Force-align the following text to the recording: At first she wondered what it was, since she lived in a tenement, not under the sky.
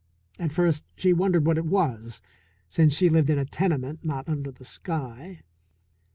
At 0.39 0.51
first 0.51 0.83
she 0.95 1.13
wondered 1.13 1.45
what 1.45 1.59
it 1.59 1.65
was, 1.67 2.23
since 2.67 2.93
she 2.95 3.07
lived 3.07 3.29
in 3.29 3.37
a 3.37 3.45
tenement, 3.45 4.03
not 4.03 4.27
under 4.27 4.49
the 4.49 4.65
sky. 4.65 5.43